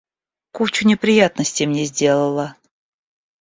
Кучу 0.51 0.87
неприятностей 0.87 1.67
мне 1.67 1.85
сделала. 1.85 2.55